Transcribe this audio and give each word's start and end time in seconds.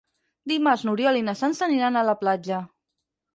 Dimarts 0.51 0.85
n'Oriol 0.87 1.19
i 1.19 1.21
na 1.27 1.35
Sança 1.43 1.63
aniran 1.67 2.01
a 2.01 2.05
la 2.09 2.17
platja. 2.23 2.63